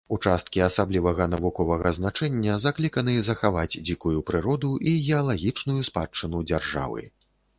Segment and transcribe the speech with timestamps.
[0.15, 7.07] Участкі асаблівага навуковага значэння закліканы захаваць дзікую прыроду і геалагічную спадчыну дзяржавы.